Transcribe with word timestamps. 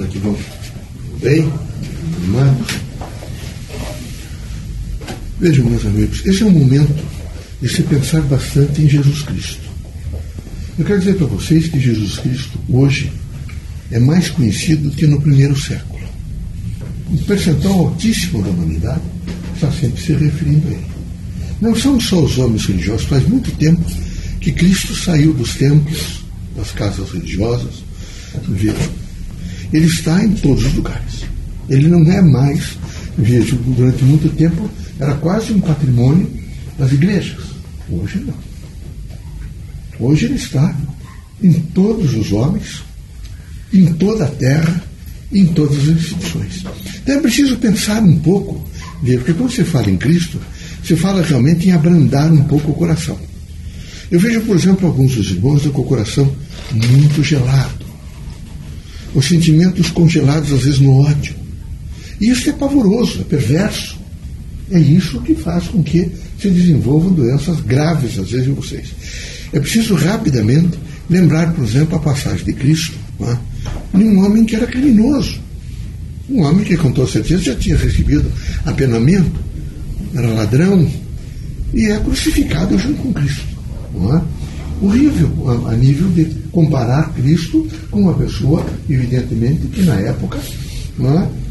Aqui 0.00 0.18
vão 0.18 0.36
bem, 1.20 1.52
animados. 2.18 2.68
Vejam, 5.40 5.64
meus 5.66 5.84
amigos, 5.84 6.24
esse 6.24 6.42
é 6.42 6.46
um 6.46 6.50
momento 6.50 7.04
de 7.60 7.68
se 7.68 7.82
pensar 7.82 8.20
bastante 8.22 8.82
em 8.82 8.88
Jesus 8.88 9.22
Cristo. 9.22 9.68
Eu 10.78 10.84
quero 10.84 11.00
dizer 11.00 11.16
para 11.16 11.26
vocês 11.26 11.66
que 11.66 11.80
Jesus 11.80 12.18
Cristo, 12.18 12.58
hoje, 12.68 13.10
é 13.90 13.98
mais 13.98 14.30
conhecido 14.30 14.90
que 14.90 15.06
no 15.06 15.20
primeiro 15.20 15.58
século. 15.60 15.98
Um 17.10 17.16
percentual 17.16 17.88
altíssimo 17.88 18.42
da 18.42 18.50
humanidade 18.50 19.02
está 19.54 19.72
sempre 19.72 20.00
se 20.00 20.12
referindo 20.12 20.68
a 20.68 20.70
ele. 20.70 20.86
Não 21.60 21.74
são 21.74 21.98
só 21.98 22.22
os 22.22 22.38
homens 22.38 22.66
religiosos, 22.66 23.06
faz 23.06 23.26
muito 23.28 23.50
tempo 23.56 23.84
que 24.40 24.52
Cristo 24.52 24.94
saiu 24.94 25.32
dos 25.32 25.54
templos, 25.54 26.20
das 26.56 26.70
casas 26.70 27.10
religiosas. 27.10 27.82
Vejam, 28.46 29.07
ele 29.72 29.86
está 29.86 30.24
em 30.24 30.32
todos 30.32 30.64
os 30.64 30.74
lugares. 30.74 31.24
Ele 31.68 31.88
não 31.88 32.10
é 32.10 32.22
mais, 32.22 32.78
vejo, 33.16 33.56
durante 33.56 34.02
muito 34.04 34.28
tempo 34.30 34.68
era 34.98 35.14
quase 35.14 35.52
um 35.52 35.60
patrimônio 35.60 36.28
das 36.78 36.92
igrejas. 36.92 37.40
Hoje 37.90 38.24
não. 38.26 38.48
Hoje 40.00 40.26
ele 40.26 40.36
está 40.36 40.74
em 41.42 41.52
todos 41.52 42.14
os 42.14 42.32
homens, 42.32 42.82
em 43.72 43.92
toda 43.94 44.24
a 44.24 44.28
terra, 44.28 44.82
em 45.32 45.46
todas 45.46 45.76
as 45.78 45.88
instituições. 45.88 46.64
Então 47.02 47.16
é 47.16 47.20
preciso 47.20 47.56
pensar 47.58 48.02
um 48.02 48.18
pouco, 48.18 48.64
porque 49.00 49.32
quando 49.34 49.50
você 49.50 49.64
fala 49.64 49.90
em 49.90 49.96
Cristo, 49.96 50.40
você 50.82 50.96
fala 50.96 51.22
realmente 51.22 51.68
em 51.68 51.72
abrandar 51.72 52.32
um 52.32 52.44
pouco 52.44 52.70
o 52.70 52.74
coração. 52.74 53.18
Eu 54.10 54.18
vejo, 54.18 54.40
por 54.42 54.56
exemplo, 54.56 54.86
alguns 54.86 55.14
dos 55.14 55.30
irmãos 55.30 55.66
com 55.66 55.82
o 55.82 55.84
coração 55.84 56.34
muito 56.72 57.22
gelado. 57.22 57.77
Os 59.18 59.26
sentimentos 59.26 59.90
congelados, 59.90 60.52
às 60.52 60.62
vezes, 60.62 60.78
no 60.78 61.00
ódio. 61.00 61.34
E 62.20 62.30
isso 62.30 62.48
é 62.48 62.52
pavoroso, 62.52 63.20
é 63.20 63.24
perverso. 63.24 63.98
É 64.70 64.78
isso 64.78 65.20
que 65.22 65.34
faz 65.34 65.66
com 65.66 65.82
que 65.82 66.08
se 66.40 66.48
desenvolvam 66.48 67.12
doenças 67.12 67.60
graves, 67.60 68.16
às 68.16 68.30
vezes, 68.30 68.46
em 68.46 68.52
vocês. 68.52 68.90
É 69.52 69.58
preciso 69.58 69.96
rapidamente 69.96 70.78
lembrar, 71.10 71.52
por 71.52 71.64
exemplo, 71.64 71.96
a 71.96 71.98
passagem 71.98 72.44
de 72.44 72.52
Cristo, 72.52 72.94
é? 73.22 73.36
de 73.98 74.04
um 74.04 74.24
homem 74.24 74.44
que 74.44 74.54
era 74.54 74.68
criminoso. 74.68 75.40
Um 76.30 76.42
homem 76.42 76.64
que, 76.64 76.76
com 76.76 76.92
toda 76.92 77.10
certeza, 77.10 77.42
já 77.42 77.54
tinha 77.56 77.76
recebido 77.76 78.30
apenamento, 78.64 79.40
era 80.14 80.28
ladrão, 80.28 80.88
e 81.74 81.86
é 81.86 81.98
crucificado 81.98 82.78
junto 82.78 83.02
com 83.02 83.12
Cristo. 83.12 83.42
É? 83.96 84.22
Horrível 84.80 85.66
a 85.66 85.74
nível 85.74 86.08
de 86.10 86.37
comparar 86.52 87.12
Cristo 87.14 87.66
com 87.90 88.02
uma 88.02 88.14
pessoa, 88.14 88.64
evidentemente, 88.88 89.66
que 89.68 89.82
na 89.82 89.94
época 89.94 90.38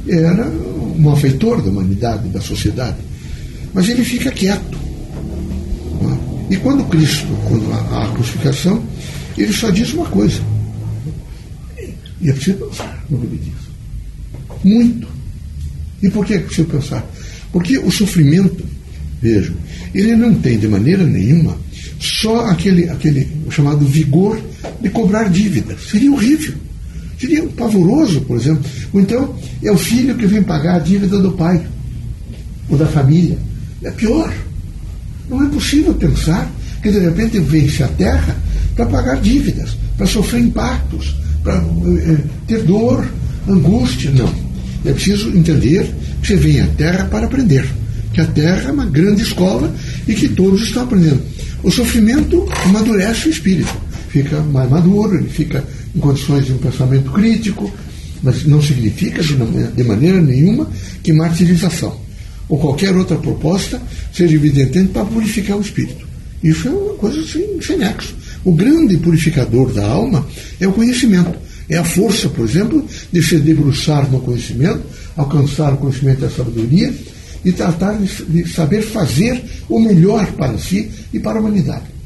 é? 0.08 0.18
era 0.26 0.48
um 0.48 1.10
afeitor 1.12 1.62
da 1.62 1.70
humanidade, 1.70 2.28
da 2.30 2.42
sociedade. 2.42 2.98
Mas 3.74 3.88
ele 3.90 4.04
fica 4.04 4.32
quieto. 4.32 4.78
É? 6.50 6.54
E 6.54 6.58
quando 6.58 6.84
Cristo, 6.86 7.28
quando 7.48 7.72
há 7.74 8.06
a 8.06 8.12
crucificação, 8.14 8.82
ele 9.38 9.54
só 9.54 9.70
diz 9.70 9.94
uma 9.94 10.06
coisa. 10.06 10.42
E 12.20 12.30
é 12.30 12.34
preciso 12.34 12.58
pensar 12.58 13.06
no 13.10 13.20
que 13.20 13.26
ele 13.28 13.42
diz. 13.44 14.64
Muito. 14.64 15.08
E 16.02 16.10
por 16.10 16.26
que 16.26 16.34
é 16.34 16.40
preciso 16.40 16.68
pensar? 16.68 17.06
Porque 17.52 17.78
o 17.78 17.92
sofrimento, 17.92 18.64
vejam, 19.22 19.56
ele 19.94 20.16
não 20.16 20.34
tem 20.36 20.58
de 20.58 20.68
maneira 20.68 21.06
nenhuma 21.06 21.58
só 22.00 22.46
aquele, 22.48 22.90
aquele 22.90 23.28
chamado 23.50 23.86
vigor 23.86 24.40
de 24.82 24.90
cobrar 24.90 25.30
dívidas. 25.30 25.90
Seria 25.90 26.12
horrível. 26.12 26.56
Seria 27.20 27.44
pavoroso, 27.50 28.22
por 28.22 28.38
exemplo. 28.38 28.64
Ou 28.94 29.02
então 29.02 29.36
é 29.64 29.72
o 29.72 29.78
filho 29.78 30.16
que 30.16 30.26
vem 30.26 30.44
pagar 30.44 30.76
a 30.76 30.80
dívida 30.80 31.20
do 31.20 31.32
pai 31.32 31.66
ou 32.70 32.78
da 32.78 32.86
família. 32.86 33.38
É 33.84 33.92
pior. 33.92 34.34
Não 35.30 35.44
é 35.44 35.50
possível 35.50 35.94
pensar 35.94 36.50
que 36.82 36.92
de 36.92 37.00
repente 37.00 37.40
vence 37.40 37.84
a 37.84 37.88
terra 37.88 38.36
para 38.76 38.86
pagar 38.86 39.20
dívidas, 39.20 39.76
para 39.98 40.06
sofrer 40.06 40.42
impactos, 40.42 41.16
para 41.44 41.56
eh, 41.56 42.18
ter 42.48 42.64
dor, 42.64 43.06
angústia. 43.48 44.12
Não. 44.12 44.32
É 44.86 44.94
preciso 44.94 45.30
entender 45.30 45.92
que 46.22 46.28
você 46.28 46.36
vem 46.36 46.62
à 46.62 46.68
terra 46.68 47.06
para 47.06 47.26
aprender. 47.26 47.68
Que 48.14 48.22
a 48.22 48.26
terra 48.26 48.70
é 48.70 48.72
uma 48.72 48.86
grande 48.86 49.24
escola 49.24 49.74
e 50.08 50.14
que 50.14 50.30
todos 50.30 50.62
estão 50.64 50.84
aprendendo. 50.84 51.22
O 51.64 51.72
sofrimento 51.72 52.48
amadurece 52.66 53.28
o 53.28 53.32
espírito, 53.32 53.76
fica 54.24 54.42
mais 54.42 54.70
maduro, 54.70 55.16
ele 55.16 55.30
fica 55.30 55.64
em 55.96 56.00
condições 56.00 56.46
de 56.46 56.54
um 56.54 56.58
pensamento 56.58 57.12
crítico, 57.12 57.72
mas 58.24 58.46
não 58.46 58.62
significa 58.62 59.22
de 59.22 59.84
maneira 59.84 60.22
nenhuma 60.22 60.70
que 61.04 61.14
martirização 61.14 62.08
ou 62.50 62.58
qualquer 62.58 62.96
outra 62.96 63.18
proposta 63.18 63.82
seja 64.14 64.36
evidentemente 64.36 64.92
para 64.92 65.06
purificar 65.06 65.58
o 65.58 65.62
espírito. 65.62 66.06
Isso 66.44 66.68
é 66.68 66.72
uma 66.72 66.94
coisa 66.94 67.26
sem, 67.26 67.62
sem 67.62 67.78
nexo. 67.78 68.16
O 68.46 68.54
grande 68.54 68.96
purificador 68.98 69.72
da 69.74 69.86
alma 69.86 70.26
é 70.60 70.68
o 70.68 70.72
conhecimento. 70.72 71.38
É 71.70 71.78
a 71.78 71.84
força, 71.84 72.30
por 72.30 72.48
exemplo, 72.48 72.86
de 73.12 73.22
se 73.22 73.38
debruçar 73.40 74.10
no 74.10 74.22
conhecimento, 74.22 74.82
alcançar 75.18 75.74
o 75.74 75.78
conhecimento 75.78 76.22
da 76.22 76.30
sabedoria 76.30 76.94
e 77.44 77.52
tratar 77.52 77.98
de 77.98 78.48
saber 78.48 78.82
fazer 78.82 79.44
o 79.68 79.80
melhor 79.80 80.26
para 80.34 80.58
si 80.58 80.90
e 81.14 81.20
para 81.20 81.40
a 81.40 81.42
humanidade. 81.42 81.97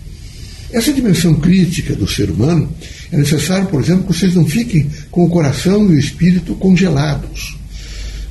Essa 0.71 0.93
dimensão 0.93 1.35
crítica 1.35 1.95
do 1.95 2.07
ser 2.07 2.29
humano 2.29 2.69
é 3.11 3.17
necessário, 3.17 3.67
por 3.67 3.81
exemplo, 3.81 4.05
que 4.05 4.17
vocês 4.17 4.33
não 4.33 4.45
fiquem 4.45 4.89
com 5.09 5.25
o 5.25 5.29
coração 5.29 5.85
e 5.91 5.95
o 5.95 5.99
espírito 5.99 6.55
congelados. 6.55 7.57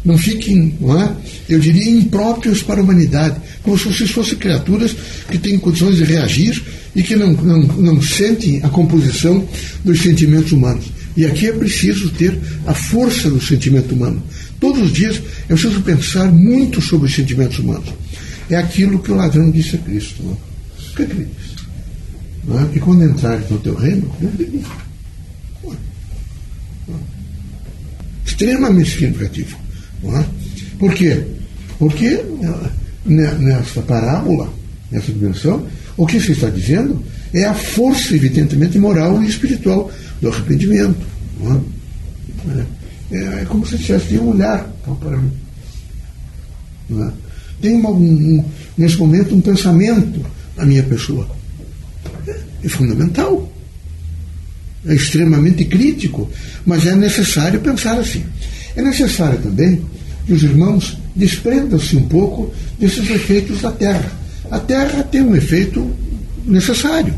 Não 0.03 0.17
fiquem, 0.17 0.75
não 0.81 1.01
é? 1.01 1.15
eu 1.49 1.59
diria, 1.59 1.91
impróprios 1.91 2.63
para 2.63 2.81
a 2.81 2.83
humanidade, 2.83 3.37
como 3.63 3.77
se 3.77 3.85
vocês 3.85 4.11
fossem 4.11 4.39
criaturas 4.39 4.97
que 5.31 5.37
têm 5.37 5.59
condições 5.59 5.97
de 5.97 6.05
reagir 6.05 6.63
e 6.97 7.03
que 7.03 7.15
não, 7.17 7.33
não, 7.33 7.61
não 7.61 8.03
sentem 8.03 8.61
a 8.63 8.69
composição 8.71 9.47
dos 9.85 10.01
sentimentos 10.01 10.53
humanos. 10.53 10.87
E 11.17 11.27
aqui 11.27 11.49
é 11.49 11.53
preciso 11.53 12.09
ter 12.11 12.39
a 12.67 12.73
força 12.73 13.29
do 13.29 13.41
sentimento 13.43 13.95
humano. 13.95 14.23
Todos 14.59 14.83
os 14.83 14.93
dias 14.93 15.21
eu 15.49 15.57
preciso 15.57 15.83
pensar 15.83 16.33
muito 16.33 16.81
sobre 16.81 17.07
os 17.07 17.15
sentimentos 17.15 17.59
humanos. 17.59 17.93
É 18.49 18.57
aquilo 18.57 18.99
que 19.01 19.13
o 19.13 19.17
ladrão 19.17 19.51
disse 19.51 19.77
a 19.77 19.79
Cristo. 19.79 20.23
Não? 20.23 20.33
O 20.33 20.97
que, 20.97 21.03
é 21.03 21.07
que 21.07 21.13
ele 21.13 21.29
disse? 21.39 21.60
Não 22.45 22.61
é? 22.61 22.67
Que 22.69 22.81
quando 22.81 23.05
entrares 23.05 23.49
no 23.51 23.59
teu 23.59 23.75
reino, 23.75 24.11
extremamente 28.25 28.91
significativo. 28.91 29.57
É? 30.05 30.25
Por 30.79 30.95
quê? 30.95 31.23
Porque 31.79 32.07
eh, 32.07 32.71
nessa 33.07 33.83
parábola, 33.83 34.53
nessa 34.91 35.13
dimensão, 35.13 35.67
o 35.97 36.07
que 36.07 36.21
se 36.21 36.33
está 36.33 36.49
dizendo 36.49 37.03
é 37.35 37.45
a 37.45 37.55
força, 37.55 38.15
evidentemente, 38.15 38.79
moral 38.79 39.23
e 39.23 39.29
espiritual 39.29 39.91
do 40.21 40.29
arrependimento. 40.29 41.07
É? 41.43 42.59
é? 42.59 42.67
É, 43.13 43.45
como 43.47 43.67
se 43.67 43.77
tivesse 43.77 44.17
um 44.19 44.31
olhar 44.31 44.71
então, 44.81 44.95
para 44.97 45.17
mim. 45.17 45.33
É? 46.93 47.11
Tem 47.61 47.75
uma, 47.75 47.91
um, 47.91 48.45
nesse 48.79 48.97
momento 48.97 49.35
um 49.35 49.41
pensamento 49.41 50.25
na 50.57 50.65
minha 50.65 50.83
pessoa. 50.83 51.29
É, 52.63 52.69
fundamental. 52.69 53.51
É 54.87 54.95
extremamente 54.95 55.65
crítico, 55.65 56.31
mas 56.65 56.87
é 56.87 56.95
necessário 56.95 57.61
pensar 57.61 57.99
assim. 57.99 58.25
É 58.75 58.83
necessário 58.83 59.39
também 59.39 59.83
que 60.27 60.33
os 60.33 60.43
irmãos 60.43 60.97
desprendam-se 61.15 61.97
um 61.97 62.09
pouco 62.09 62.53
desses 62.79 63.11
efeitos 63.11 63.61
da 63.61 63.73
Terra. 63.73 64.11
A 64.51 64.59
Terra 64.59 65.03
tem 65.03 65.23
um 65.23 65.37
efeito 65.37 65.91
necessário. 66.47 67.15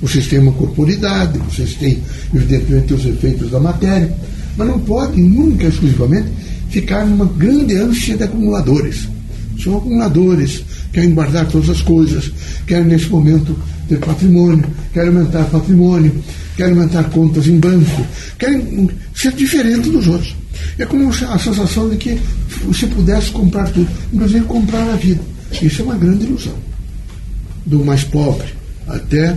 Vocês 0.00 0.26
têm 0.28 0.38
uma 0.38 0.52
corporidade, 0.52 1.38
vocês 1.38 1.74
têm, 1.74 1.98
evidentemente, 2.34 2.94
os 2.94 3.04
efeitos 3.04 3.50
da 3.50 3.60
matéria, 3.60 4.14
mas 4.56 4.68
não 4.68 4.78
podem, 4.78 5.24
e 5.26 5.66
exclusivamente, 5.66 6.28
ficar 6.70 7.04
numa 7.04 7.26
grande 7.26 7.74
ânsia 7.76 8.16
de 8.16 8.24
acumuladores. 8.24 9.08
São 9.62 9.76
acumuladores, 9.76 10.62
querem 10.92 11.12
guardar 11.12 11.46
todas 11.48 11.68
as 11.68 11.82
coisas, 11.82 12.30
querem, 12.66 12.86
nesse 12.86 13.08
momento, 13.08 13.56
ter 13.90 13.98
patrimônio, 13.98 14.64
querem 14.92 15.08
aumentar 15.08 15.44
patrimônio, 15.46 16.14
querem 16.56 16.74
aumentar 16.74 17.04
contas 17.10 17.48
em 17.48 17.58
banco, 17.58 18.06
querem 18.38 18.88
ser 19.12 19.32
diferente 19.32 19.90
dos 19.90 20.06
outros. 20.06 20.36
É 20.78 20.86
como 20.86 21.08
a 21.08 21.38
sensação 21.38 21.90
de 21.90 21.96
que 21.96 22.20
se 22.72 22.86
pudesse 22.86 23.30
comprar 23.32 23.68
tudo, 23.72 23.88
inclusive 24.12 24.44
comprar 24.44 24.88
a 24.90 24.96
vida. 24.96 25.20
Isso 25.60 25.82
é 25.82 25.84
uma 25.84 25.96
grande 25.96 26.24
ilusão. 26.24 26.54
Do 27.66 27.84
mais 27.84 28.04
pobre 28.04 28.46
até 28.86 29.36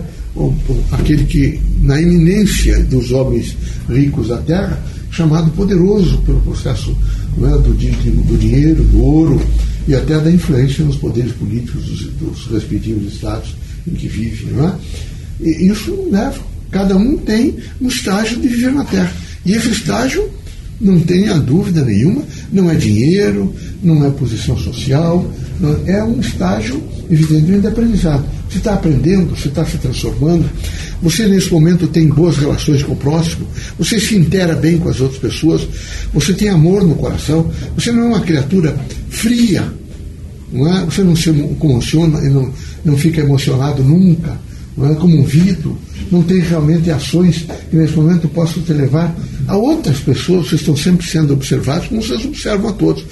aquele 0.92 1.24
que, 1.26 1.60
na 1.82 2.00
iminência 2.00 2.84
dos 2.84 3.12
homens 3.12 3.56
ricos 3.90 4.28
da 4.28 4.38
terra, 4.38 4.80
chamado 5.10 5.50
poderoso 5.52 6.20
pelo 6.20 6.42
processo 6.42 6.96
é, 7.38 7.50
do, 7.62 7.74
do, 7.74 8.38
dinheiro, 8.38 8.84
do 8.84 9.02
ouro 9.02 9.42
e 9.88 9.96
até 9.96 10.20
da 10.20 10.32
influência 10.32 10.86
nos 10.86 10.98
poderes 10.98 11.32
políticos 11.34 11.84
dos, 11.84 12.02
dos 12.14 12.46
respectivos 12.48 13.14
estados 13.14 13.56
em 13.88 13.94
que 13.94 14.08
vive. 14.08 14.52
Não 14.52 14.68
é? 14.68 14.74
E 15.42 15.68
isso 15.68 16.08
leva. 16.12 16.40
Cada 16.72 16.96
um 16.98 17.18
tem 17.18 17.56
um 17.80 17.88
estágio 17.88 18.40
de 18.40 18.48
viver 18.48 18.72
na 18.72 18.84
terra. 18.84 19.14
E 19.46 19.54
esse 19.54 19.70
estágio 19.70 20.30
não 20.80 21.00
tenha 21.00 21.40
dúvida 21.40 21.84
nenhuma, 21.84 22.24
não 22.52 22.70
é 22.70 22.76
dinheiro, 22.76 23.54
não 23.82 24.06
é 24.06 24.10
posição 24.10 24.58
social, 24.58 25.26
é 25.86 26.04
um 26.04 26.20
estágio, 26.20 26.82
evidentemente, 27.10 27.62
de 27.62 27.68
aprendizado. 27.68 28.26
Você 28.50 28.58
está 28.58 28.74
aprendendo, 28.74 29.36
você 29.36 29.48
está 29.48 29.66
se 29.66 29.78
transformando, 29.78 30.50
você 31.02 31.26
nesse 31.26 31.52
momento 31.52 31.88
tem 31.88 32.08
boas 32.08 32.38
relações 32.38 32.84
com 32.84 32.94
o 32.94 32.98
próximo, 32.98 33.48
você 33.78 34.00
se 34.00 34.16
intera 34.16 34.56
bem 34.56 34.78
com 34.78 34.90
as 34.90 35.00
outras 35.00 35.20
pessoas, 35.20 35.68
você 36.14 36.34
tem 36.34 36.50
amor 36.50 36.84
no 36.84 36.96
coração, 36.96 37.50
você 37.76 37.92
não 37.92 38.04
é 38.04 38.08
uma 38.08 38.22
criatura 38.22 38.76
fria, 39.10 39.64
não 40.54 40.72
é? 40.72 40.86
você 40.86 41.04
não 41.04 41.16
se 41.16 41.30
emociona 41.30 42.22
não, 42.22 42.54
não 42.86 42.98
fica 42.98 43.22
emocionado 43.22 43.84
nunca, 43.84 44.40
não 44.78 44.92
é 44.92 44.96
comovido, 44.96 45.78
não 46.12 46.22
tem 46.24 46.40
realmente 46.40 46.90
ações 46.92 47.46
que 47.70 47.76
nesse 47.76 47.96
momento 47.96 48.28
possam 48.28 48.62
te 48.64 48.72
levar 48.74 49.16
a 49.48 49.58
outras 49.58 50.00
pessoas, 50.00 50.48
vocês 50.48 50.62
estão 50.62 50.76
sempre 50.76 51.06
sendo 51.08 51.34
observados, 51.34 51.88
como 51.88 52.02
vocês 52.02 52.24
observam 52.24 52.70
a 52.70 52.74
todos. 52.74 53.04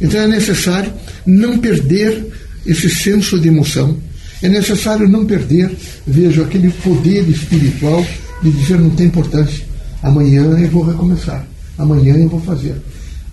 Então 0.00 0.20
é 0.20 0.26
necessário 0.26 0.92
não 1.24 1.58
perder 1.58 2.26
esse 2.66 2.90
senso 2.90 3.38
de 3.38 3.48
emoção, 3.48 3.96
é 4.42 4.48
necessário 4.48 5.08
não 5.08 5.24
perder, 5.24 5.70
vejo, 6.06 6.42
aquele 6.42 6.70
poder 6.70 7.28
espiritual 7.28 8.04
de 8.42 8.50
dizer 8.50 8.78
não 8.78 8.90
tem 8.90 9.06
importância, 9.06 9.64
amanhã 10.02 10.42
eu 10.58 10.68
vou 10.68 10.84
recomeçar, 10.84 11.46
amanhã 11.76 12.16
eu 12.16 12.28
vou 12.28 12.40
fazer. 12.40 12.74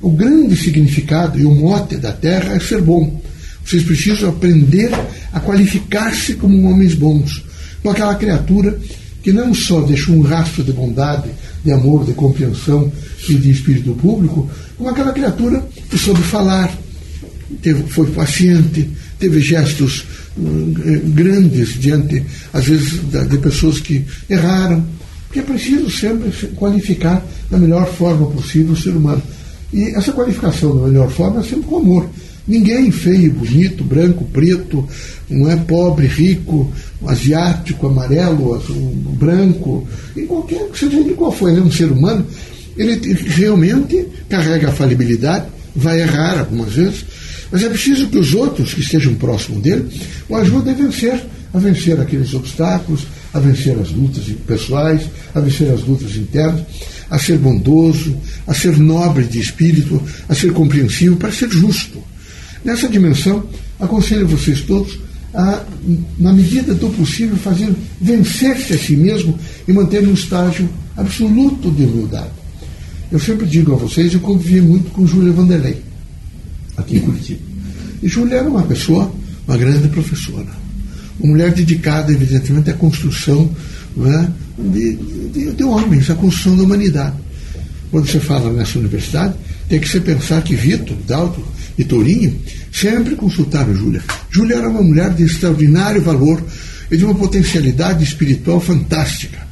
O 0.02 0.10
grande 0.12 0.56
significado 0.56 1.40
e 1.40 1.46
o 1.46 1.56
mote 1.56 1.98
da 1.98 2.12
terra 2.12 2.54
é 2.54 2.60
ser 2.60 2.82
bom. 2.82 3.22
Vocês 3.66 3.84
precisam 3.84 4.30
aprender 4.30 4.92
a 5.34 5.40
qualificar-se 5.40 6.36
como 6.36 6.70
homens 6.70 6.94
bons, 6.94 7.44
com 7.82 7.90
aquela 7.90 8.16
criatura 8.16 8.80
que 9.24 9.34
não 9.34 9.54
só 9.56 9.82
deixou 9.82 10.16
um 10.16 10.22
rastro 10.22 10.64
de 10.64 10.72
bondade, 10.72 11.30
de 11.64 11.72
amor, 11.72 12.06
de 12.06 12.14
compreensão 12.14 12.92
e 13.28 13.34
de 13.34 13.50
espírito 13.50 13.94
público, 13.96 14.48
como 14.78 14.90
aquela 14.90 15.12
criatura 15.12 15.68
que 15.90 15.98
soube 15.98 16.22
falar, 16.22 16.72
teve, 17.60 17.84
foi 17.90 18.06
paciente, 18.12 18.88
teve 19.18 19.40
gestos 19.42 20.06
hum, 20.38 20.74
grandes 21.08 21.80
diante, 21.80 22.24
às 22.54 22.66
vezes, 22.66 23.02
de 23.28 23.38
pessoas 23.40 23.80
que 23.80 24.06
erraram. 24.30 24.86
Porque 25.26 25.40
é 25.40 25.44
preciso 25.44 25.90
sempre 25.90 26.32
qualificar 26.56 27.26
da 27.50 27.58
melhor 27.58 27.92
forma 27.92 28.28
possível 28.28 28.74
o 28.74 28.78
ser 28.78 28.92
humano. 28.92 29.24
E 29.74 29.86
essa 29.96 30.12
qualificação 30.12 30.78
da 30.78 30.88
melhor 30.88 31.10
forma 31.10 31.40
é 31.40 31.44
sempre 31.44 31.64
com 31.64 31.78
amor. 31.78 32.08
Ninguém 32.48 32.92
feio, 32.92 33.32
bonito, 33.34 33.84
branco, 33.84 34.24
preto, 34.26 34.88
não 35.30 35.50
é 35.50 35.56
pobre, 35.56 36.06
rico, 36.06 36.72
asiático, 37.08 37.88
amarelo, 37.88 38.62
branco, 39.18 39.88
e 40.16 40.22
qualquer, 40.24 40.70
seja 40.76 41.04
de 41.04 41.14
qual 41.14 41.32
for, 41.32 41.50
ele 41.50 41.60
é 41.60 41.64
um 41.64 41.72
ser 41.72 41.92
humano, 41.92 42.26
ele 42.78 43.00
realmente 43.14 44.06
carrega 44.30 44.70
a 44.70 44.72
falibilidade, 44.72 45.48
vai 45.76 46.02
errar 46.02 46.40
algumas 46.40 46.74
vezes, 46.74 47.06
mas 47.52 47.64
é 47.64 47.70
preciso 47.70 48.08
que 48.08 48.18
os 48.18 48.34
outros 48.34 48.74
que 48.74 48.82
estejam 48.82 49.16
próximos 49.16 49.62
dele 49.62 49.88
o 50.30 50.36
ajudem 50.36 50.74
a 50.74 50.78
vencer, 50.78 51.24
a 51.54 51.58
vencer 51.58 52.00
aqueles 52.00 52.34
obstáculos, 52.34 53.08
a 53.34 53.40
vencer 53.40 53.78
as 53.80 53.92
lutas 53.92 54.24
pessoais, 54.46 55.04
a 55.34 55.40
vencer 55.40 55.72
as 55.72 55.82
lutas 55.82 56.16
internas, 56.16 56.62
a 57.10 57.20
ser 57.20 57.38
bondoso, 57.38 58.16
a 58.48 58.54
ser 58.54 58.78
nobre 58.78 59.26
de 59.26 59.40
espírito, 59.40 60.02
a 60.28 60.36
ser 60.36 60.52
compreensivo, 60.54 61.16
para 61.18 61.32
ser 61.32 61.50
justo. 61.50 62.04
Nessa 62.66 62.90
dimensão, 62.90 63.44
aconselho 63.80 64.28
vocês 64.28 64.62
todos 64.62 64.98
a, 65.36 65.64
na 66.18 66.34
medida 66.34 66.74
do 66.74 66.90
possível, 66.90 67.38
fazer 67.38 67.72
vencer-se 68.02 68.74
a 68.74 68.78
si 68.78 68.96
mesmo 68.96 69.38
e 69.68 69.72
manter 69.72 70.08
um 70.08 70.14
estágio 70.14 70.68
absoluto 70.98 71.70
de 71.70 71.84
humildade. 71.84 72.32
Eu 73.12 73.20
sempre 73.20 73.46
digo 73.46 73.74
a 73.74 73.78
vocês, 73.78 74.14
eu 74.14 74.20
convivi 74.20 74.62
muito 74.62 74.90
com 74.92 75.06
Júlia 75.06 75.32
Vanderlei, 75.32 75.78
aqui 76.76 76.98
em 76.98 77.02
Curitiba. 77.02 77.42
E 78.02 78.08
Júlia 78.08 78.38
era 78.38 78.50
uma 78.50 78.64
pessoa, 78.64 79.12
uma 79.48 79.58
grande 79.58 79.88
professora. 79.90 80.66
Uma 81.20 81.34
mulher 81.34 81.54
dedicada, 81.54 82.12
evidentemente, 82.12 82.72
à 82.72 82.74
construção 82.74 83.50
é, 84.04 84.28
de, 84.58 84.96
de, 85.32 85.52
de 85.52 85.64
homens, 85.64 86.10
à 86.10 86.16
construção 86.16 86.58
da 86.58 86.64
humanidade. 86.64 87.16
Quando 87.92 88.08
você 88.08 88.20
fala 88.20 88.52
nessa 88.52 88.80
universidade, 88.80 89.36
tem 89.70 89.80
que 89.80 89.90
se 89.90 90.00
pensar 90.00 90.44
que 90.44 90.56
Vitor, 90.56 90.96
Dalton 91.08 91.44
e 91.78 91.84
Tourinho 91.84 92.40
sempre 92.72 93.16
consultaram 93.16 93.76
Júlia. 93.76 94.02
Júlia 94.30 94.58
era 94.58 94.70
uma 94.70 94.82
mulher 94.82 95.14
de 95.14 95.24
extraordinário 95.24 96.02
valor 96.02 96.44
e 96.90 96.98
de 96.98 97.04
uma 97.04 97.16
potencialidade 97.16 98.04
espiritual 98.04 98.60
fantástica. 98.60 99.46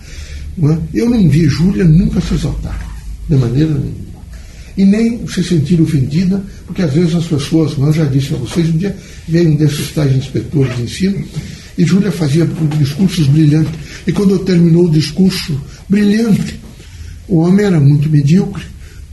É? 0.61 0.77
Eu 0.93 1.09
não 1.09 1.29
vi 1.29 1.47
Júlia 1.47 1.83
nunca 1.83 2.21
se 2.21 2.35
exaltar, 2.35 2.79
de 3.27 3.35
maneira 3.35 3.73
nenhuma. 3.73 4.13
E 4.75 4.85
nem 4.85 5.27
se 5.27 5.43
sentir 5.43 5.79
ofendida, 5.81 6.43
porque 6.65 6.81
às 6.81 6.91
vezes 6.93 7.15
as 7.15 7.25
pessoas, 7.25 7.73
como 7.73 7.87
eu 7.87 7.93
já 7.93 8.05
disse 8.05 8.33
a 8.33 8.37
vocês, 8.37 8.69
um 8.69 8.77
dia 8.77 8.95
veio 9.27 9.49
um 9.49 9.55
desses 9.55 9.91
tais 9.91 10.15
inspetores 10.15 10.75
de 10.75 10.83
ensino 10.83 11.23
e 11.77 11.85
Júlia 11.85 12.11
fazia 12.11 12.47
discursos 12.77 13.27
brilhantes. 13.27 13.73
E 14.05 14.11
quando 14.11 14.39
terminou 14.39 14.85
o 14.85 14.91
discurso 14.91 15.59
brilhante, 15.87 16.59
o 17.27 17.37
homem 17.37 17.65
era 17.65 17.79
muito 17.79 18.09
medíocre, 18.09 18.63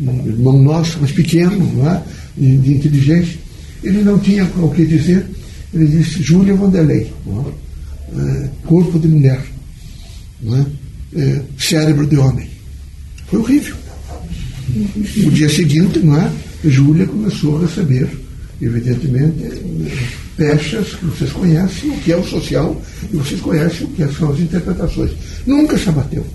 um 0.01 0.27
irmão 0.27 0.63
nosso, 0.63 0.99
mas 1.01 1.13
pequeno, 1.13 1.59
não 1.75 1.91
é? 1.91 2.03
de, 2.37 2.73
inteligência. 2.73 3.39
Ele 3.83 4.03
não 4.03 4.19
tinha 4.19 4.45
o 4.45 4.71
que 4.71 4.85
dizer. 4.85 5.27
Ele 5.73 5.87
disse 5.87 6.23
Júlia 6.23 6.55
Vanderlei, 6.55 7.13
é, 8.17 8.49
corpo 8.67 8.99
de 8.99 9.09
mulher, 9.09 9.41
é? 10.45 10.67
É, 11.17 11.43
cérebro 11.59 12.07
de 12.07 12.17
homem. 12.17 12.49
Foi 13.27 13.39
horrível. 13.39 13.77
No 15.17 15.31
dia 15.31 15.49
seguinte, 15.49 15.99
não 16.01 16.17
é? 16.17 16.31
Júlia 16.65 17.07
começou 17.07 17.59
a 17.59 17.67
receber, 17.67 18.09
evidentemente, 18.61 19.63
pechas 20.37 20.95
que 20.95 21.07
vocês 21.07 21.33
conhecem, 21.33 21.91
o 21.91 21.99
que 21.99 22.13
é 22.13 22.17
o 22.17 22.25
social, 22.25 22.81
e 23.13 23.17
vocês 23.17 23.41
conhecem 23.41 23.87
o 23.87 23.91
que 23.91 24.07
são 24.15 24.33
as 24.33 24.41
interpretações. 24.41 25.11
Nunca 25.47 25.79
se 25.79 25.89
abateu. 25.89 26.27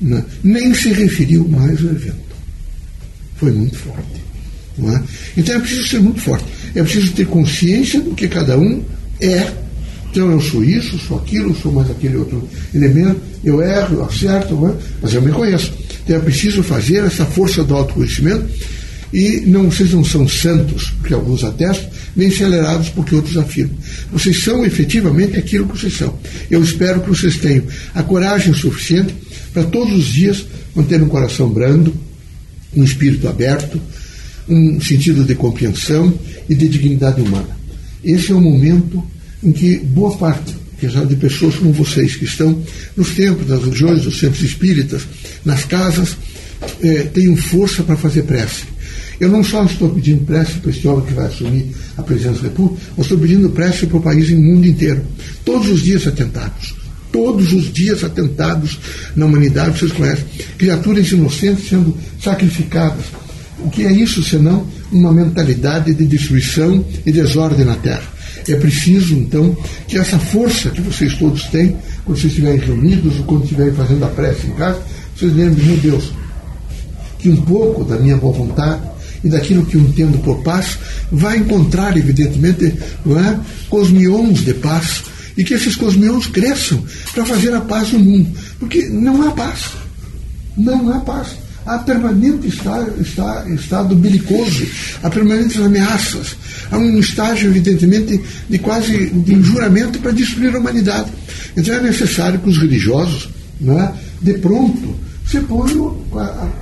Né? 0.00 0.24
Nem 0.42 0.74
se 0.74 0.92
referiu 0.92 1.48
mais 1.48 1.80
ao 1.80 1.90
evento. 1.90 2.33
Foi 3.36 3.52
muito 3.52 3.76
forte. 3.76 4.24
É? 4.78 5.00
Então 5.36 5.54
é 5.54 5.60
preciso 5.60 5.88
ser 5.88 6.00
muito 6.00 6.20
forte. 6.20 6.44
É 6.74 6.82
preciso 6.82 7.12
ter 7.12 7.26
consciência 7.26 8.00
do 8.00 8.14
que 8.14 8.26
cada 8.26 8.58
um 8.58 8.82
é. 9.20 9.52
Então 10.10 10.30
eu 10.30 10.40
sou 10.40 10.64
isso, 10.64 10.98
sou 10.98 11.18
aquilo, 11.18 11.54
sou 11.54 11.72
mais 11.72 11.90
aquele 11.90 12.16
outro 12.16 12.48
elemento, 12.72 13.20
eu 13.44 13.60
erro, 13.62 13.96
eu 13.96 14.04
acerto, 14.04 14.66
é? 14.66 14.74
mas 15.02 15.14
eu 15.14 15.22
me 15.22 15.32
conheço. 15.32 15.72
Então 16.04 16.16
é 16.16 16.20
preciso 16.20 16.62
fazer 16.62 17.04
essa 17.04 17.24
força 17.24 17.64
do 17.64 17.74
autoconhecimento 17.74 18.46
e 19.12 19.42
não, 19.46 19.70
vocês 19.70 19.92
não 19.92 20.04
são 20.04 20.28
santos, 20.28 20.90
porque 20.98 21.14
alguns 21.14 21.44
atestam, 21.44 21.88
nem 22.16 22.28
acelerados 22.28 22.88
porque 22.88 23.14
outros 23.14 23.36
afirmam. 23.36 23.76
Vocês 24.12 24.42
são 24.42 24.64
efetivamente 24.64 25.36
aquilo 25.36 25.68
que 25.68 25.78
vocês 25.78 25.96
são. 25.96 26.18
Eu 26.50 26.62
espero 26.62 27.00
que 27.00 27.08
vocês 27.08 27.36
tenham 27.36 27.64
a 27.94 28.02
coragem 28.02 28.52
suficiente 28.52 29.14
para 29.52 29.62
todos 29.62 29.94
os 29.94 30.06
dias 30.06 30.44
manter 30.74 31.00
um 31.00 31.08
coração 31.08 31.48
brando, 31.48 31.94
um 32.76 32.84
espírito 32.84 33.28
aberto, 33.28 33.80
um 34.48 34.80
sentido 34.80 35.24
de 35.24 35.34
compreensão 35.34 36.12
e 36.48 36.54
de 36.54 36.68
dignidade 36.68 37.20
humana. 37.20 37.56
Esse 38.02 38.32
é 38.32 38.34
o 38.34 38.40
momento 38.40 39.02
em 39.42 39.52
que 39.52 39.78
boa 39.78 40.16
parte 40.16 40.54
de 41.08 41.16
pessoas 41.16 41.54
como 41.54 41.72
vocês, 41.72 42.16
que 42.16 42.24
estão 42.24 42.62
nos 42.96 43.10
templos 43.12 43.48
das 43.48 43.62
religiões, 43.62 44.04
nos 44.04 44.18
centros 44.18 44.42
espíritas, 44.42 45.02
nas 45.44 45.64
casas, 45.64 46.16
eh, 46.82 47.08
tenham 47.14 47.36
força 47.36 47.82
para 47.82 47.96
fazer 47.96 48.24
prece. 48.24 48.64
Eu 49.18 49.30
não 49.30 49.42
só 49.42 49.64
estou 49.64 49.88
pedindo 49.90 50.24
prece 50.24 50.54
para 50.54 50.70
este 50.70 50.86
homem 50.86 51.06
que 51.06 51.14
vai 51.14 51.26
assumir 51.26 51.66
a 51.96 52.02
presidência 52.02 52.42
da 52.42 52.48
República, 52.48 52.82
eu 52.96 53.02
estou 53.02 53.18
pedindo 53.18 53.48
prece 53.50 53.86
para 53.86 53.96
o 53.96 54.02
país 54.02 54.28
e 54.28 54.34
o 54.34 54.40
mundo 54.40 54.66
inteiro. 54.66 55.02
Todos 55.44 55.68
os 55.68 55.82
dias 55.82 56.06
atentados. 56.06 56.74
Todos 57.14 57.52
os 57.52 57.72
dias 57.72 58.02
atentados 58.02 58.76
na 59.14 59.26
humanidade, 59.26 59.78
vocês 59.78 59.92
conhecem. 59.92 60.24
Criaturas 60.58 61.12
inocentes 61.12 61.68
sendo 61.68 61.96
sacrificadas 62.20 63.04
o 63.58 63.70
que 63.70 63.84
é 63.84 63.92
isso 63.92 64.22
senão 64.22 64.66
uma 64.90 65.12
mentalidade 65.12 65.94
de 65.94 66.04
destruição 66.04 66.84
e 67.06 67.12
desordem 67.12 67.64
na 67.64 67.76
Terra? 67.76 68.02
É 68.48 68.56
preciso, 68.56 69.14
então, 69.14 69.56
que 69.86 69.96
essa 69.96 70.18
força 70.18 70.70
que 70.70 70.80
vocês 70.80 71.14
todos 71.14 71.44
têm, 71.44 71.76
quando 72.04 72.18
vocês 72.18 72.32
estiverem 72.32 72.60
reunidos 72.60 73.18
ou 73.18 73.24
quando 73.24 73.44
estiverem 73.44 73.72
fazendo 73.72 74.04
a 74.04 74.08
prece 74.08 74.48
em 74.48 74.52
casa, 74.52 74.82
vocês 75.16 75.34
lembrem, 75.34 75.66
meu 75.66 75.76
Deus, 75.78 76.12
que 77.18 77.30
um 77.30 77.36
pouco 77.36 77.84
da 77.84 77.96
minha 77.96 78.16
boa 78.16 78.34
vontade 78.34 78.82
e 79.22 79.28
daquilo 79.28 79.64
que 79.64 79.76
eu 79.76 79.80
entendo 79.80 80.18
por 80.22 80.42
paz 80.42 80.76
vai 81.10 81.38
encontrar, 81.38 81.96
evidentemente, 81.96 82.66
é, 82.66 83.38
cosmions 83.70 84.44
de 84.44 84.52
paz 84.52 85.04
e 85.36 85.44
que 85.44 85.54
esses 85.54 85.76
cosmions 85.76 86.26
cresçam 86.26 86.84
para 87.12 87.24
fazer 87.24 87.54
a 87.54 87.60
paz 87.60 87.92
no 87.92 87.98
mundo. 87.98 88.30
Porque 88.58 88.88
não 88.88 89.26
há 89.26 89.30
paz. 89.32 89.70
Não 90.56 90.92
há 90.92 91.00
paz 91.00 91.44
há 91.66 91.78
permanente 91.78 92.48
estado, 92.48 93.00
está, 93.00 93.44
estado 93.48 93.94
belicoso, 93.94 94.66
há 95.02 95.10
permanentes 95.10 95.58
ameaças, 95.60 96.36
há 96.70 96.78
um 96.78 96.98
estágio, 96.98 97.48
evidentemente, 97.48 98.20
de 98.48 98.58
quase 98.58 99.10
de 99.10 99.42
juramento 99.42 99.98
para 99.98 100.12
destruir 100.12 100.54
a 100.54 100.58
humanidade. 100.58 101.10
Então 101.56 101.74
é 101.74 101.80
necessário 101.80 102.38
que 102.38 102.48
os 102.48 102.58
religiosos, 102.58 103.30
é, 103.66 103.92
de 104.20 104.34
pronto, 104.34 104.94
você 105.24 105.40
põe. 105.40 105.72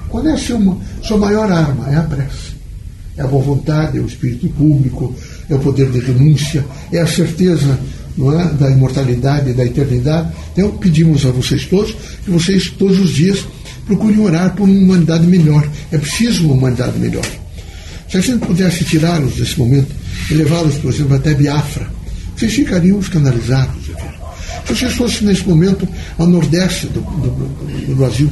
Qual 0.08 0.26
é 0.26 0.32
a 0.32 0.38
sua, 0.38 0.78
sua 1.02 1.18
maior 1.18 1.50
arma? 1.50 1.90
É 1.90 1.96
a 1.96 2.02
prece. 2.02 2.52
É 3.16 3.22
a 3.22 3.26
boa 3.26 3.42
vontade, 3.42 3.98
é 3.98 4.00
o 4.00 4.06
espírito 4.06 4.48
público, 4.50 5.14
é 5.50 5.54
o 5.54 5.58
poder 5.58 5.90
de 5.90 5.98
renúncia, 5.98 6.64
é 6.90 7.00
a 7.00 7.06
certeza 7.06 7.78
é, 8.18 8.54
da 8.54 8.70
imortalidade, 8.70 9.52
da 9.52 9.64
eternidade. 9.64 10.32
Então, 10.52 10.70
pedimos 10.78 11.24
a 11.24 11.30
vocês 11.30 11.64
todos 11.66 11.94
que 12.24 12.30
vocês, 12.30 12.70
todos 12.70 12.98
os 12.98 13.10
dias, 13.10 13.44
procurem 13.86 14.20
orar 14.20 14.54
por 14.54 14.68
uma 14.68 14.78
humanidade 14.78 15.26
melhor. 15.26 15.68
É 15.90 15.98
preciso 15.98 16.44
uma 16.44 16.54
humanidade 16.54 16.98
melhor. 16.98 17.26
Se 18.08 18.18
a 18.18 18.20
gente 18.20 18.46
pudesse 18.46 18.84
tirá-los 18.84 19.34
desse 19.34 19.58
momento 19.58 19.94
e 20.30 20.34
levá-los, 20.34 20.76
por 20.76 20.92
exemplo, 20.92 21.14
até 21.14 21.34
Biafra, 21.34 21.88
vocês 22.36 22.52
ficariam 22.52 22.98
escandalizados. 22.98 23.86
Se 24.66 24.74
vocês 24.74 24.92
fossem, 24.94 25.26
nesse 25.26 25.48
momento, 25.48 25.88
ao 26.18 26.26
nordeste 26.26 26.86
do, 26.88 27.00
do, 27.00 27.86
do 27.86 27.96
Brasil, 27.96 28.30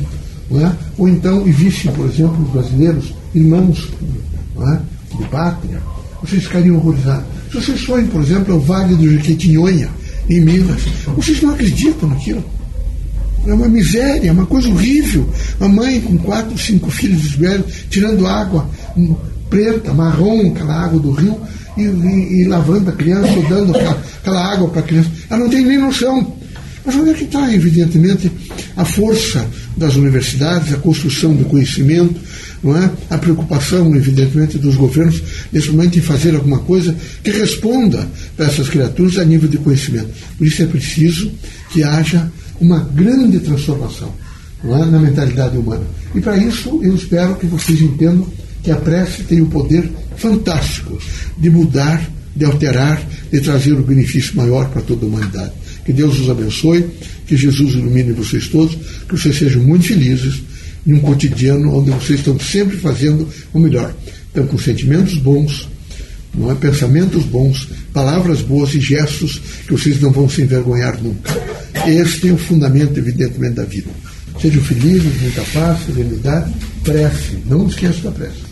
é? 0.52 0.72
ou 0.98 1.08
então 1.08 1.46
e 1.46 1.52
vissem, 1.52 1.92
por 1.92 2.06
exemplo, 2.06 2.42
os 2.42 2.50
brasileiros, 2.50 3.14
irmãos 3.34 3.88
é? 4.60 5.16
de 5.16 5.28
pátria, 5.28 5.80
vocês 6.22 6.44
ficariam 6.44 6.76
horrorizados. 6.76 7.24
Se 7.50 7.56
vocês 7.56 7.80
forem, 7.82 8.06
por 8.06 8.22
exemplo, 8.22 8.54
ao 8.54 8.60
Vale 8.60 8.94
do 8.94 9.10
Jequitinhonha, 9.10 9.88
em 10.28 10.40
Minas, 10.40 10.82
vocês 11.16 11.42
não 11.42 11.50
acreditam 11.50 12.08
naquilo. 12.08 12.44
É 13.46 13.54
uma 13.54 13.68
miséria, 13.68 14.28
é 14.28 14.32
uma 14.32 14.46
coisa 14.46 14.68
horrível. 14.68 15.28
Uma 15.58 15.68
mãe 15.68 16.00
com 16.00 16.16
quatro, 16.18 16.56
cinco 16.58 16.90
filhos 16.90 17.32
velhos 17.32 17.66
tirando 17.88 18.26
água 18.26 18.68
preta, 19.48 19.92
marrom, 19.92 20.52
aquela 20.52 20.84
água 20.84 21.00
do 21.00 21.10
rio, 21.10 21.36
e, 21.76 21.82
e, 21.82 22.40
e 22.40 22.44
lavando 22.44 22.90
a 22.90 22.92
criança, 22.92 23.32
ou 23.32 23.42
dando 23.48 23.74
aquela, 23.74 24.02
aquela 24.20 24.52
água 24.52 24.68
para 24.68 24.80
a 24.80 24.84
criança. 24.84 25.10
Ela 25.28 25.40
não 25.40 25.48
tem 25.50 25.64
nem 25.64 25.78
noção. 25.78 26.34
Mas 26.84 26.94
onde 26.94 27.10
é 27.10 27.14
que 27.14 27.24
está, 27.24 27.52
evidentemente, 27.52 28.30
a 28.76 28.84
força 28.84 29.46
das 29.76 29.96
universidades, 29.96 30.72
a 30.72 30.76
construção 30.76 31.34
do 31.34 31.44
conhecimento, 31.44 32.20
não 32.62 32.76
é? 32.76 32.90
a 33.08 33.18
preocupação, 33.18 33.94
evidentemente, 33.94 34.58
dos 34.58 34.76
governos, 34.76 35.22
nesse 35.52 35.70
momento, 35.70 35.98
em 35.98 36.02
fazer 36.02 36.34
alguma 36.34 36.58
coisa 36.58 36.94
que 37.22 37.30
responda 37.30 38.06
para 38.36 38.46
essas 38.46 38.68
criaturas 38.68 39.18
a 39.18 39.24
nível 39.24 39.48
de 39.48 39.58
conhecimento. 39.58 40.08
Por 40.36 40.46
isso 40.46 40.62
é 40.62 40.66
preciso 40.66 41.30
que 41.70 41.82
haja 41.82 42.30
uma 42.60 42.80
grande 42.80 43.40
transformação 43.40 44.12
é? 44.64 44.84
na 44.86 44.98
mentalidade 44.98 45.56
humana. 45.56 45.84
E 46.14 46.20
para 46.20 46.36
isso, 46.36 46.80
eu 46.82 46.94
espero 46.94 47.36
que 47.36 47.46
vocês 47.46 47.80
entendam 47.80 48.26
que 48.62 48.70
a 48.70 48.76
prece 48.76 49.22
tem 49.22 49.40
o 49.40 49.46
poder 49.46 49.90
fantástico 50.16 50.98
de 51.38 51.48
mudar, 51.48 52.06
de 52.36 52.44
alterar, 52.44 53.02
de 53.32 53.40
trazer 53.40 53.72
o 53.72 53.78
um 53.78 53.82
benefício 53.82 54.36
maior 54.36 54.68
para 54.68 54.82
toda 54.82 55.06
a 55.06 55.08
humanidade. 55.08 55.52
Que 55.90 55.94
Deus 55.94 56.20
os 56.20 56.30
abençoe, 56.30 56.86
que 57.26 57.36
Jesus 57.36 57.74
ilumine 57.74 58.12
vocês 58.12 58.46
todos, 58.46 58.78
que 59.08 59.18
vocês 59.18 59.36
sejam 59.36 59.60
muito 59.64 59.86
felizes 59.86 60.40
em 60.86 60.92
um 60.92 61.00
cotidiano 61.00 61.76
onde 61.76 61.90
vocês 61.90 62.20
estão 62.20 62.38
sempre 62.38 62.76
fazendo 62.76 63.28
o 63.52 63.58
melhor. 63.58 63.92
Estão 64.28 64.46
com 64.46 64.56
sentimentos 64.56 65.16
bons, 65.16 65.68
não 66.32 66.48
é? 66.48 66.54
pensamentos 66.54 67.24
bons, 67.24 67.66
palavras 67.92 68.40
boas 68.40 68.72
e 68.72 68.80
gestos 68.80 69.42
que 69.66 69.72
vocês 69.72 70.00
não 70.00 70.12
vão 70.12 70.28
se 70.28 70.42
envergonhar 70.42 71.02
nunca. 71.02 71.36
Este 71.84 72.28
é 72.28 72.32
o 72.32 72.38
fundamento, 72.38 72.96
evidentemente, 72.96 73.54
da 73.54 73.64
vida. 73.64 73.90
Sejam 74.40 74.62
felizes, 74.62 75.20
muita 75.20 75.42
paz, 75.42 75.86
serenidade, 75.86 76.54
prece. 76.84 77.36
Não 77.46 77.66
esqueçam 77.66 78.02
da 78.02 78.12
prece. 78.12 78.42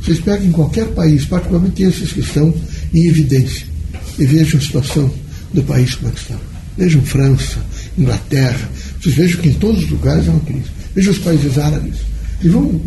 Vocês 0.00 0.18
peguem 0.20 0.50
qualquer 0.50 0.86
país, 0.86 1.26
particularmente 1.26 1.82
esses 1.82 2.10
que 2.10 2.20
estão 2.20 2.54
em 2.94 3.06
evidência, 3.06 3.66
e 4.18 4.24
vejam 4.24 4.58
a 4.58 4.62
situação 4.62 5.12
do 5.52 5.62
país 5.62 5.94
como 5.94 6.08
é 6.08 6.12
que 6.12 6.20
está. 6.20 6.49
Vejam 6.76 7.02
França, 7.02 7.58
Inglaterra, 7.98 8.68
vocês 9.00 9.14
vejam 9.14 9.40
que 9.40 9.48
em 9.48 9.54
todos 9.54 9.84
os 9.84 9.90
lugares 9.90 10.26
é 10.26 10.30
uma 10.30 10.40
crise. 10.40 10.64
Vejam 10.94 11.12
os 11.12 11.18
países 11.18 11.58
árabes. 11.58 11.96
E 12.42 12.48
vão, 12.48 12.80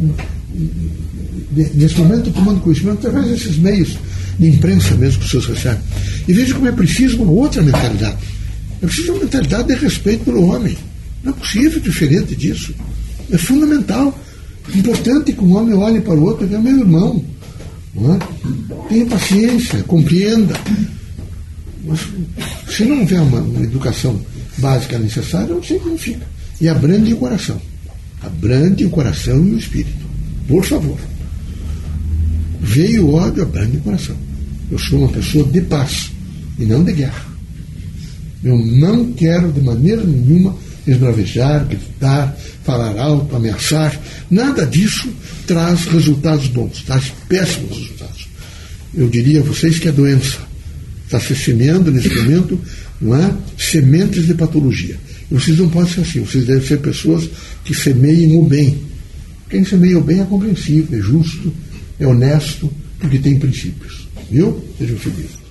nesse 1.52 1.98
momento, 1.98 2.32
tomando 2.32 2.62
conhecimento 2.62 3.08
através 3.08 3.32
desses 3.32 3.58
meios 3.58 3.98
de 4.40 4.48
imprensa 4.48 4.96
mesmo 4.96 5.22
que 5.22 5.30
vocês 5.30 5.46
recebem. 5.46 5.84
E 6.28 6.34
vejam 6.34 6.56
como 6.56 6.68
é 6.68 6.72
preciso 6.72 7.22
uma 7.22 7.32
outra 7.32 7.62
mentalidade. 7.62 8.18
É 8.82 8.86
preciso 8.86 9.14
uma 9.14 9.22
mentalidade 9.22 9.68
de 9.68 9.76
respeito 9.76 10.26
pelo 10.26 10.46
homem. 10.48 10.78
Não 11.24 11.32
é 11.32 11.36
possível 11.36 11.80
diferente 11.80 12.36
disso. 12.36 12.74
É 13.32 13.38
fundamental. 13.38 14.18
Importante 14.74 15.34
que 15.34 15.44
um 15.44 15.56
homem 15.56 15.76
olhe 15.76 16.02
para 16.02 16.14
o 16.14 16.24
outro 16.24 16.46
e 16.46 16.48
diga, 16.48 16.60
meu 16.60 16.80
irmão, 16.80 17.24
é? 17.96 18.90
tenha 18.90 19.06
paciência, 19.06 19.84
compreenda. 19.84 20.56
Mas 21.84 22.00
se 22.70 22.86
não 22.86 23.02
houver 23.02 23.22
uma, 23.22 23.40
uma 23.40 23.64
educação 23.64 24.20
básica 24.58 24.98
necessária, 24.98 25.54
não 25.54 25.64
sei 25.64 25.80
como 25.80 25.98
fica. 25.98 26.26
E 26.62 26.68
abrande 26.68 27.14
o 27.14 27.18
coração. 27.18 27.62
Abrande 28.22 28.86
o 28.86 28.90
coração 28.90 29.46
e 29.46 29.52
o 29.52 29.58
espírito. 29.58 30.06
Por 30.48 30.64
favor. 30.64 30.98
Veio 32.62 33.08
o 33.08 33.16
ódio, 33.16 33.44
abrande 33.44 33.78
o 33.78 33.82
coração. 33.82 34.16
Eu 34.72 34.80
sou 34.80 35.00
uma 35.00 35.10
pessoa 35.10 35.44
de 35.46 35.62
paz 35.62 36.12
e 36.58 36.66
não 36.66 36.84
de 36.84 36.94
guerra. 36.94 37.26
Eu 38.44 38.58
não 38.58 39.12
quero 39.14 39.52
de 39.52 39.62
maneira 39.62 40.04
nenhuma 40.04 40.56
esbravejar, 40.86 41.66
gritar, 41.66 42.36
falar 42.64 42.98
alto, 42.98 43.36
ameaçar. 43.36 44.00
Nada 44.30 44.66
disso 44.66 45.10
traz 45.46 45.86
resultados 45.86 46.48
bons, 46.48 46.82
traz 46.84 47.12
péssimos 47.28 47.78
resultados. 47.78 48.28
Eu 48.94 49.10
diria 49.10 49.42
a 49.42 49.44
vocês 49.44 49.80
que 49.80 49.88
é 49.88 49.92
doença. 49.92 50.40
Está 51.14 51.28
se 51.28 51.36
semeando 51.36 51.92
nesse 51.92 52.10
momento 52.10 52.60
não 53.00 53.16
é? 53.16 53.32
sementes 53.56 54.26
de 54.26 54.34
patologia. 54.34 54.98
E 55.30 55.34
vocês 55.36 55.60
não 55.60 55.70
podem 55.70 55.94
ser 55.94 56.02
assim, 56.02 56.22
vocês 56.22 56.44
devem 56.46 56.66
ser 56.66 56.80
pessoas 56.80 57.30
que 57.64 57.76
semeiem 57.76 58.36
o 58.36 58.44
bem. 58.44 58.82
Quem 59.48 59.64
semeia 59.64 60.00
o 60.00 60.02
bem 60.02 60.22
é 60.22 60.26
compreensível, 60.26 60.98
é 60.98 61.02
justo, 61.02 61.54
é 62.00 62.08
honesto, 62.08 62.72
porque 62.98 63.20
tem 63.20 63.38
princípios. 63.38 64.08
Viu? 64.32 64.60
Sejam 64.80 64.98
felizes. 64.98 65.43